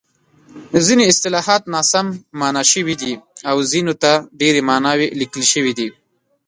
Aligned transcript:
ځیني 0.85 1.03
اصطلاحات 1.11 1.63
ناسم 1.73 2.07
مانا 2.39 2.63
شوي 2.71 2.95
دي 3.01 3.13
او 3.49 3.57
ځینو 3.71 3.93
ته 4.01 4.11
ډېرې 4.39 4.61
ماناوې 4.69 5.07
لیکل 5.21 5.43
شوې 5.51 5.73
دي. 5.79 5.89